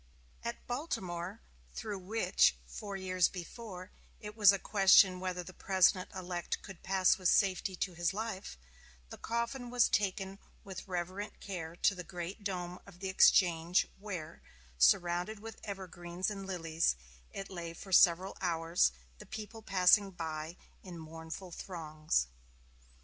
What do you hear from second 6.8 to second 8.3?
pass with safety to his